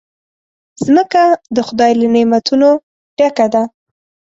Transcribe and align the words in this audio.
مځکه 0.93 1.23
د 1.55 1.57
خدای 1.67 1.91
له 1.99 2.07
نعمتونو 2.13 2.69
ډکه 3.17 3.47
ده. 3.53 3.63